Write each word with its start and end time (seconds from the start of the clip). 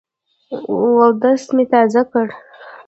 اودس 0.69 1.43
مي 1.55 1.65
تازه 1.71 2.03
کړ. 2.11 2.27